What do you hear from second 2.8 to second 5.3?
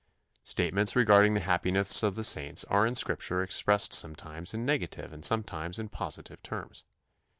in Scripture expressed sometimes in negative and